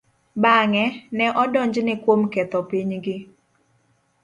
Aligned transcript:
Bang'e, 0.43 0.85
ne 1.17 1.27
odonjne 1.43 1.95
kuom 2.03 2.21
ketho 2.33 2.59
pinygi. 2.71 3.17